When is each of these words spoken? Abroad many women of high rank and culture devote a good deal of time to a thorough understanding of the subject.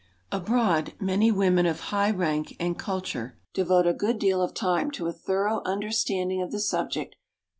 Abroad 0.31 0.93
many 0.99 1.31
women 1.31 1.67
of 1.67 1.79
high 1.91 2.09
rank 2.09 2.55
and 2.59 2.75
culture 2.79 3.37
devote 3.53 3.85
a 3.85 3.93
good 3.93 4.17
deal 4.17 4.41
of 4.41 4.51
time 4.55 4.89
to 4.89 5.05
a 5.05 5.13
thorough 5.13 5.61
understanding 5.63 6.41
of 6.41 6.51
the 6.51 6.59
subject. 6.59 7.17